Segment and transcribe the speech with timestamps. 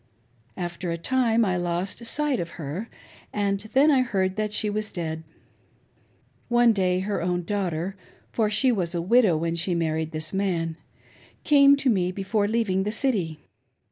[0.57, 2.89] After a time I lost sight of her,
[3.31, 5.21] and then I heard that she was dead.
[6.49, 7.95] One day her own daughter,—
[8.33, 10.75] for she was a widow when she married this man,—
[11.45, 13.41] ^came to me before; leaving the city.